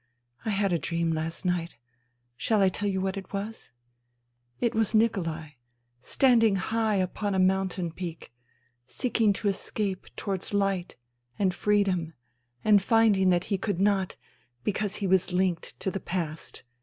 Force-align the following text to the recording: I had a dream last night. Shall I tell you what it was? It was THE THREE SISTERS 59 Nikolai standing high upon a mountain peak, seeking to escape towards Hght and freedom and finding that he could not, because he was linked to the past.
I 0.45 0.49
had 0.49 0.73
a 0.73 0.79
dream 0.79 1.11
last 1.11 1.45
night. 1.45 1.75
Shall 2.35 2.63
I 2.63 2.69
tell 2.69 2.89
you 2.89 2.99
what 3.01 3.17
it 3.17 3.31
was? 3.33 3.69
It 4.59 4.73
was 4.73 4.93
THE 4.93 4.97
THREE 4.97 5.03
SISTERS 5.09 5.17
59 5.19 5.33
Nikolai 5.35 5.49
standing 6.01 6.55
high 6.55 6.95
upon 6.95 7.35
a 7.35 7.39
mountain 7.39 7.91
peak, 7.91 8.33
seeking 8.87 9.31
to 9.33 9.47
escape 9.47 10.07
towards 10.15 10.49
Hght 10.49 10.95
and 11.37 11.53
freedom 11.53 12.15
and 12.63 12.81
finding 12.81 13.29
that 13.29 13.43
he 13.53 13.59
could 13.59 13.79
not, 13.79 14.15
because 14.63 14.95
he 14.95 15.05
was 15.05 15.31
linked 15.33 15.79
to 15.81 15.91
the 15.91 15.99
past. 15.99 16.63